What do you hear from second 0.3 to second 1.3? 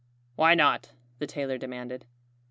"Why not?" the